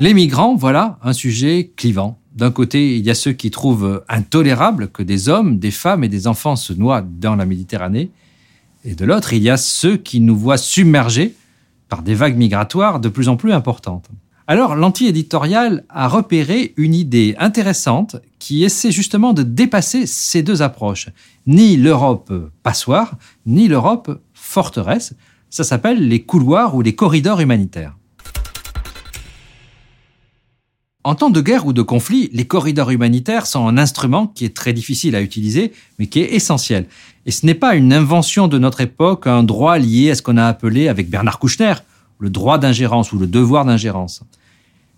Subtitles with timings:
[0.00, 2.18] Les migrants, voilà un sujet clivant.
[2.34, 6.08] D'un côté, il y a ceux qui trouvent intolérable que des hommes, des femmes et
[6.08, 8.10] des enfants se noient dans la Méditerranée.
[8.84, 11.34] Et de l'autre, il y a ceux qui nous voient submergés
[11.88, 14.10] par des vagues migratoires de plus en plus importantes.
[14.46, 21.08] Alors, l'anti-éditorial a repéré une idée intéressante qui essaie justement de dépasser ces deux approches.
[21.46, 22.30] Ni l'Europe
[22.62, 25.14] passoire, ni l'Europe forteresse.
[25.54, 27.96] Ça s'appelle les couloirs ou les corridors humanitaires.
[31.04, 34.56] En temps de guerre ou de conflit, les corridors humanitaires sont un instrument qui est
[34.56, 36.88] très difficile à utiliser, mais qui est essentiel.
[37.24, 40.38] Et ce n'est pas une invention de notre époque, un droit lié à ce qu'on
[40.38, 41.74] a appelé avec Bernard Kouchner,
[42.18, 44.24] le droit d'ingérence ou le devoir d'ingérence.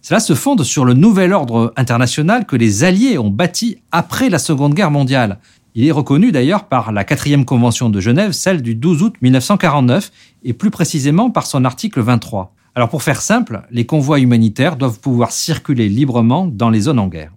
[0.01, 4.39] Cela se fonde sur le nouvel ordre international que les Alliés ont bâti après la
[4.39, 5.39] Seconde Guerre mondiale.
[5.79, 10.11] Il est reconnu d'ailleurs par la quatrième convention de Genève, celle du 12 août 1949,
[10.43, 12.55] et plus précisément par son article 23.
[12.75, 17.09] Alors pour faire simple, les convois humanitaires doivent pouvoir circuler librement dans les zones en
[17.09, 17.31] guerre.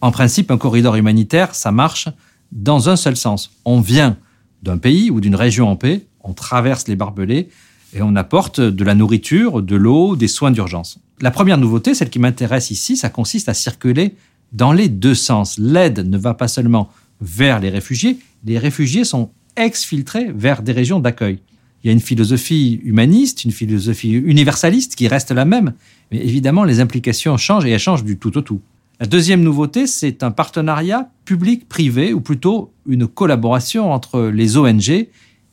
[0.00, 2.08] En principe, un corridor humanitaire, ça marche
[2.50, 3.50] dans un seul sens.
[3.66, 4.16] On vient
[4.62, 7.50] d'un pays ou d'une région en paix, on traverse les barbelés
[7.92, 11.00] et on apporte de la nourriture, de l'eau, des soins d'urgence.
[11.20, 14.16] La première nouveauté, celle qui m'intéresse ici, ça consiste à circuler
[14.54, 15.58] dans les deux sens.
[15.58, 16.88] L'aide ne va pas seulement
[17.20, 21.40] vers les réfugiés, les réfugiés sont exfiltrés vers des régions d'accueil.
[21.82, 25.74] Il y a une philosophie humaniste, une philosophie universaliste qui reste la même,
[26.10, 28.60] mais évidemment les implications changent et elles changent du tout au tout.
[29.00, 35.08] La deuxième nouveauté, c'est un partenariat public-privé, ou plutôt une collaboration entre les ONG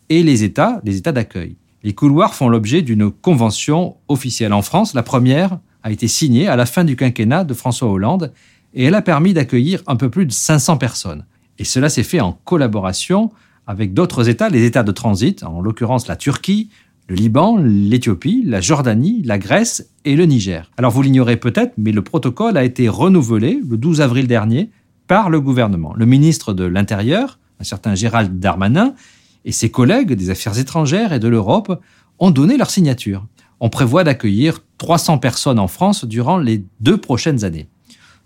[0.09, 1.55] et les États, les États d'accueil.
[1.83, 4.94] Les couloirs font l'objet d'une convention officielle en France.
[4.94, 8.31] La première a été signée à la fin du quinquennat de François Hollande
[8.73, 11.25] et elle a permis d'accueillir un peu plus de 500 personnes.
[11.59, 13.31] Et cela s'est fait en collaboration
[13.67, 16.69] avec d'autres États, les États de transit, en l'occurrence la Turquie,
[17.08, 20.72] le Liban, l'Éthiopie, la Jordanie, la Grèce et le Niger.
[20.78, 24.69] Alors vous l'ignorez peut-être, mais le protocole a été renouvelé le 12 avril dernier
[25.07, 25.94] par le gouvernement.
[25.95, 28.95] Le ministre de l'Intérieur, un certain Gérald Darmanin,
[29.44, 31.81] et ses collègues des Affaires étrangères et de l'Europe
[32.19, 33.25] ont donné leur signature.
[33.59, 37.68] On prévoit d'accueillir 300 personnes en France durant les deux prochaines années.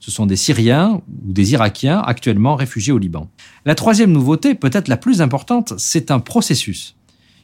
[0.06, 3.28] Ce sont des Syriens ou des Irakiens actuellement réfugiés au Liban.
[3.66, 6.96] La troisième nouveauté, peut-être la plus importante, c'est un processus.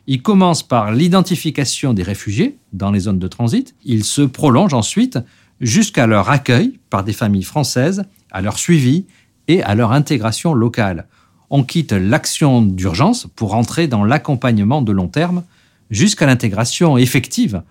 [0.06, 3.74] Il commence par l'identification des réfugiés dans les zones de transit.
[3.84, 5.18] Il se prolonge ensuite
[5.60, 9.06] jusqu'à leur accueil par des familles françaises, à leur suivi
[9.48, 11.08] et à leur intégration locale.
[11.50, 15.42] On quitte l'action d'urgence pour entrer dans l'accompagnement de long terme
[15.90, 17.64] jusqu'à l'intégration effective.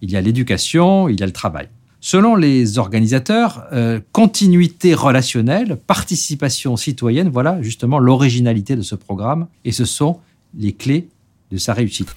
[0.00, 1.68] Il y a l'éducation, il y a le travail.
[2.02, 9.72] Selon les organisateurs, euh, continuité relationnelle, participation citoyenne, voilà justement l'originalité de ce programme et
[9.72, 10.18] ce sont
[10.56, 11.08] les clés
[11.52, 12.08] de sa réussite.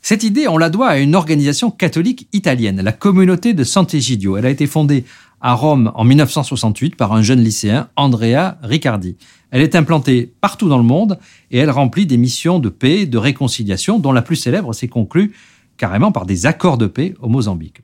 [0.00, 4.36] Cette idée, on la doit à une organisation catholique italienne, la communauté de Sant'Egidio.
[4.36, 5.04] Elle a été fondée
[5.40, 9.16] à Rome en 1968 par un jeune lycéen, Andrea Riccardi.
[9.50, 11.18] Elle est implantée partout dans le monde
[11.50, 15.34] et elle remplit des missions de paix, de réconciliation, dont la plus célèbre s'est conclue
[15.78, 17.80] carrément par des accords de paix au Mozambique.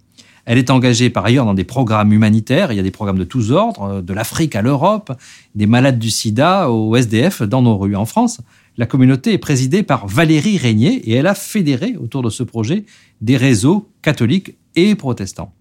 [0.47, 2.71] Elle est engagée par ailleurs dans des programmes humanitaires.
[2.71, 5.13] Il y a des programmes de tous ordres, de l'Afrique à l'Europe,
[5.55, 8.41] des malades du sida au SDF dans nos rues en France.
[8.77, 12.85] La communauté est présidée par Valérie Régnier et elle a fédéré autour de ce projet
[13.23, 15.55] des réseaux catholiques et protestants.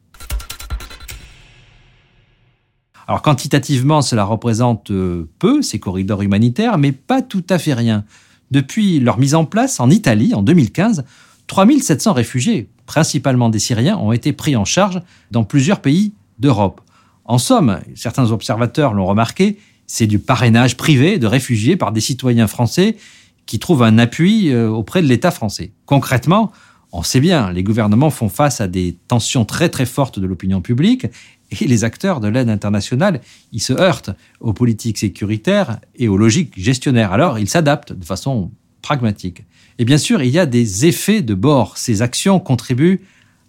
[3.08, 8.06] Alors quantitativement, cela représente euh, peu ces corridors humanitaires, mais pas tout à fait rien.
[8.52, 11.04] Depuis leur mise en place en Italie en 2015,
[11.54, 15.00] 3700 réfugiés, principalement des Syriens, ont été pris en charge
[15.30, 16.82] dans plusieurs pays d'Europe.
[17.26, 22.48] En somme, certains observateurs l'ont remarqué, c'est du parrainage privé de réfugiés par des citoyens
[22.48, 22.98] français
[23.46, 25.74] qui trouvent un appui euh, auprès de l'État français.
[25.86, 26.52] Concrètement,
[26.92, 30.60] on sait bien, les gouvernements font face à des tensions très très fortes de l'opinion
[30.60, 31.06] publique
[31.52, 33.22] et les acteurs de l'aide internationale,
[33.52, 34.10] ils se heurtent
[34.40, 37.14] aux politiques sécuritaires et aux logiques gestionnaires.
[37.14, 38.50] Alors, ils s'adaptent de façon
[38.84, 39.44] pragmatique.
[39.80, 41.80] Et bien sûr, il y a des effets de bord.
[41.80, 43.02] Ces actions contribuent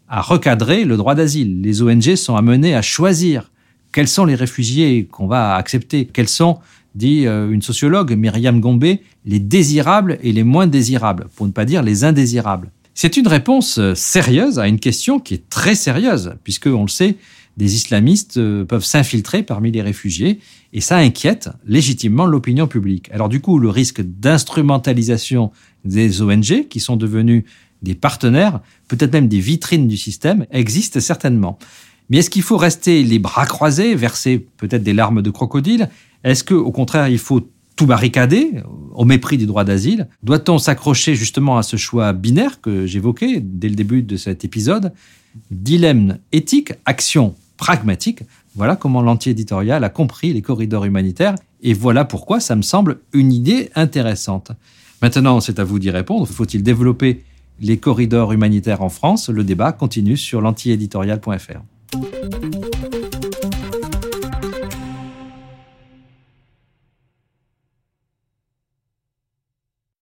[0.09, 1.61] à recadrer le droit d'asile.
[1.61, 3.51] Les ONG sont amenées à choisir
[3.93, 6.59] quels sont les réfugiés qu'on va accepter, quels sont,
[6.95, 11.65] dit euh, une sociologue, Myriam Gombe, les désirables et les moins désirables, pour ne pas
[11.65, 12.71] dire les indésirables.
[12.95, 16.89] C'est une réponse euh, sérieuse à une question qui est très sérieuse, puisque, on le
[16.89, 17.17] sait,
[17.57, 20.41] des islamistes euh, peuvent s'infiltrer parmi les réfugiés
[20.73, 23.11] et ça inquiète légitimement l'opinion publique.
[23.13, 25.53] Alors du coup, le risque d'instrumentalisation
[25.85, 27.45] des ONG qui sont devenus
[27.83, 31.59] des partenaires, peut-être même des vitrines du système, existe certainement.
[32.11, 35.91] Mais est-ce qu'il faut rester les bras croisés, verser peut-être des larmes de crocodile?
[36.23, 38.63] Est-ce que, au contraire, il faut tout barricader
[38.93, 43.69] au mépris du droit d'asile Doit-on s'accrocher justement à ce choix binaire que j'évoquais dès
[43.69, 44.93] le début de cet épisode?
[45.51, 48.23] Dilemme éthique, action pragmatique.
[48.55, 53.33] Voilà comment l'anti-éditorial a compris les corridors humanitaires et voilà pourquoi ça me semble une
[53.33, 54.53] idée intéressante.
[55.03, 56.27] Maintenant, c'est à vous d'y répondre.
[56.27, 57.25] Faut-il développer
[57.61, 59.29] les corridors humanitaires en France?
[59.29, 61.61] Le débat continue sur l'antiéditorial.fr.